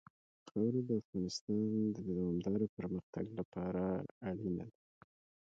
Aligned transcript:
خاوره 0.47 0.81
د 0.89 0.91
افغانستان 1.01 1.71
د 1.95 1.97
دوامداره 2.09 2.67
پرمختګ 2.77 3.25
لپاره 3.39 3.83
اړین 4.29 4.53
دي. 4.59 4.69